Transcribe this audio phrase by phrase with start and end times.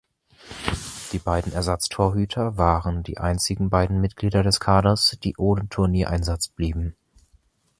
[1.11, 6.95] Die beiden Ersatztorhüter waren die einzigen beiden Mitglieder des Kaders, die ohne Turniereinsatz blieben.